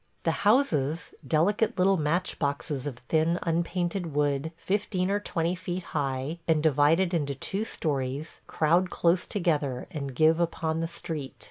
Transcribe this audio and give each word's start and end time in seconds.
The 0.23 0.31
houses, 0.49 1.13
delicate 1.27 1.77
little 1.77 1.95
match 1.95 2.39
boxes 2.39 2.87
of 2.87 2.97
thin, 2.97 3.37
unpainted 3.43 4.15
wood, 4.15 4.51
fifteen 4.57 5.11
or 5.11 5.19
twenty 5.19 5.53
feet 5.53 5.83
high, 5.93 6.39
and 6.47 6.63
divided 6.63 7.13
into 7.13 7.35
two 7.35 7.63
stories, 7.63 8.41
crowd 8.47 8.89
close 8.89 9.27
together, 9.27 9.85
and 9.91 10.15
give 10.15 10.39
upon 10.39 10.79
the 10.79 10.87
street. 10.87 11.35